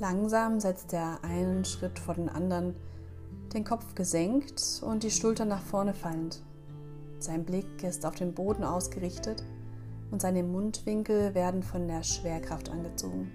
[0.00, 2.74] Langsam setzt er einen Schritt vor den anderen,
[3.52, 6.42] den Kopf gesenkt und die Schultern nach vorne fallend.
[7.18, 9.44] Sein Blick ist auf den Boden ausgerichtet
[10.10, 13.30] und seine Mundwinkel werden von der Schwerkraft angezogen.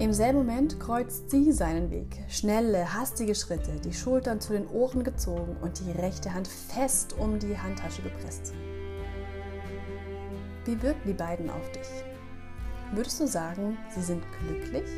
[0.00, 2.24] Im selben Moment kreuzt sie seinen Weg.
[2.28, 7.38] Schnelle, hastige Schritte, die Schultern zu den Ohren gezogen und die rechte Hand fest um
[7.38, 8.52] die Handtasche gepresst.
[10.64, 12.15] Wie wirken die beiden auf dich?
[12.92, 14.88] Würdest du sagen, sie sind glücklich?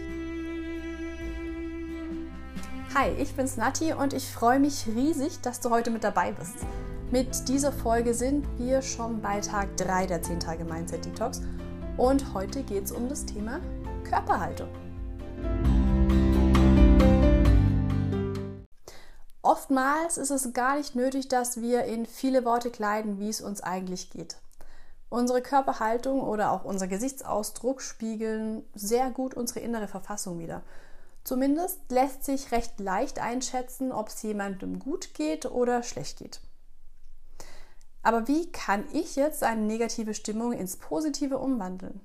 [2.95, 6.57] Hi, ich bin's Nati und ich freue mich riesig, dass du heute mit dabei bist.
[7.11, 11.41] Mit dieser Folge sind wir schon bei Tag 3 der 10 Tage Mindset Detox
[11.97, 13.61] und heute geht es um das Thema
[14.05, 14.69] Körperhaltung.
[19.41, 23.63] Oftmals ist es gar nicht nötig, dass wir in viele Worte kleiden, wie es uns
[23.63, 24.37] eigentlich geht.
[25.11, 30.63] Unsere Körperhaltung oder auch unser Gesichtsausdruck spiegeln sehr gut unsere innere Verfassung wider.
[31.25, 36.41] Zumindest lässt sich recht leicht einschätzen, ob es jemandem gut geht oder schlecht geht.
[38.03, 42.01] Aber wie kann ich jetzt eine negative Stimmung ins Positive umwandeln?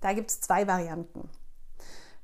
[0.00, 1.28] Da gibt es zwei Varianten.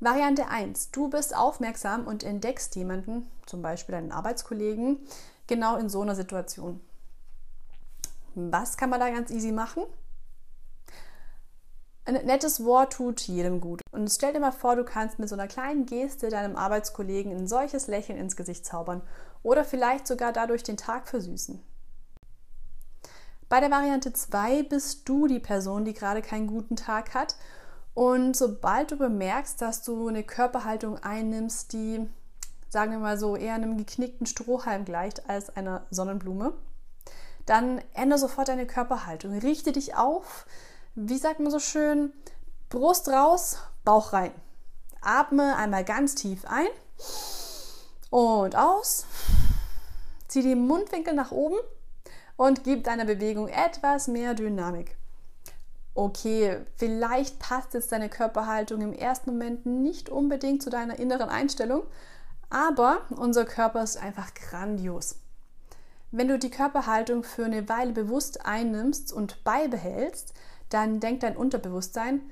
[0.00, 0.90] Variante 1.
[0.90, 4.98] Du bist aufmerksam und entdeckst jemanden, zum Beispiel einen Arbeitskollegen,
[5.46, 6.80] genau in so einer Situation.
[8.34, 9.84] Was kann man da ganz easy machen?
[12.06, 13.80] Ein nettes Wort tut jedem gut.
[13.90, 17.46] Und stell dir mal vor, du kannst mit so einer kleinen Geste deinem Arbeitskollegen ein
[17.46, 19.00] solches Lächeln ins Gesicht zaubern
[19.42, 21.62] oder vielleicht sogar dadurch den Tag versüßen.
[23.48, 27.36] Bei der Variante 2 bist du die Person, die gerade keinen guten Tag hat.
[27.94, 32.06] Und sobald du bemerkst, dass du eine Körperhaltung einnimmst, die,
[32.68, 36.54] sagen wir mal so, eher einem geknickten Strohhalm gleicht als einer Sonnenblume,
[37.46, 39.38] dann ändere sofort deine Körperhaltung.
[39.38, 40.46] Richte dich auf.
[40.94, 42.12] Wie sagt man so schön?
[42.68, 44.32] Brust raus, Bauch rein.
[45.00, 46.66] Atme einmal ganz tief ein
[48.10, 49.04] und aus.
[50.28, 51.58] Zieh die Mundwinkel nach oben
[52.36, 54.96] und gib deiner Bewegung etwas mehr Dynamik.
[55.94, 61.84] Okay, vielleicht passt jetzt deine Körperhaltung im ersten Moment nicht unbedingt zu deiner inneren Einstellung,
[62.50, 65.16] aber unser Körper ist einfach grandios.
[66.16, 70.32] Wenn du die Körperhaltung für eine Weile bewusst einnimmst und beibehältst,
[70.68, 72.30] dann denkt dein Unterbewusstsein,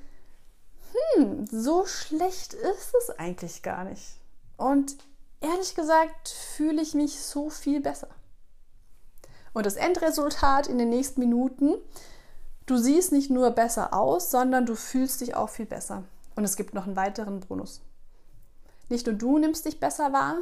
[1.17, 4.21] hm, so schlecht ist es eigentlich gar nicht.
[4.55, 4.95] Und
[5.41, 8.07] ehrlich gesagt fühle ich mich so viel besser.
[9.51, 11.75] Und das Endresultat in den nächsten Minuten,
[12.65, 16.05] du siehst nicht nur besser aus, sondern du fühlst dich auch viel besser.
[16.37, 17.81] Und es gibt noch einen weiteren Bonus.
[18.87, 20.37] Nicht nur du nimmst dich besser wahr,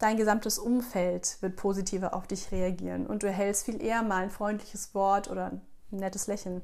[0.00, 4.30] Dein gesamtes Umfeld wird positiver auf dich reagieren und du erhältst viel eher mal ein
[4.30, 6.62] freundliches Wort oder ein nettes Lächeln.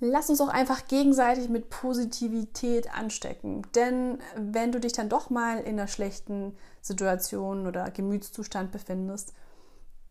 [0.00, 3.66] Lass uns auch einfach gegenseitig mit Positivität anstecken.
[3.74, 9.34] Denn wenn du dich dann doch mal in einer schlechten Situation oder Gemütszustand befindest,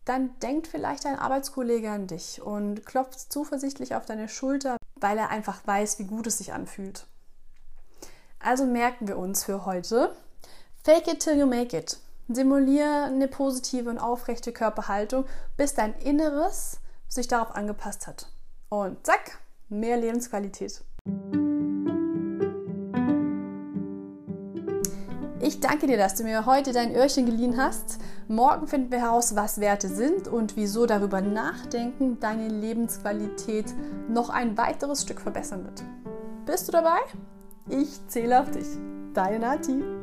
[0.04, 5.30] dann denkt vielleicht dein Arbeitskollege an dich und klopft zuversichtlich auf deine Schulter, weil er
[5.30, 7.08] einfach weiß, wie gut es sich anfühlt.
[8.38, 10.14] Also merken wir uns für heute,
[10.84, 11.98] fake it till you make it.
[12.28, 15.24] Simuliere eine positive und aufrechte Körperhaltung,
[15.56, 18.28] bis dein Inneres sich darauf angepasst hat.
[18.68, 19.38] Und zack,
[19.68, 20.82] mehr Lebensqualität.
[25.40, 27.98] Ich danke dir, dass du mir heute dein Öhrchen geliehen hast.
[28.26, 33.66] Morgen finden wir heraus, was Werte sind und wieso darüber nachdenken deine Lebensqualität
[34.08, 35.84] noch ein weiteres Stück verbessern wird.
[36.46, 36.98] Bist du dabei?
[37.68, 38.66] Ich zähle auf dich.
[39.12, 39.95] Deine Nati.